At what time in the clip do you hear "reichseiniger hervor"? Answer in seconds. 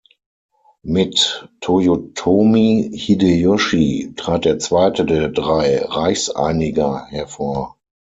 5.85-7.77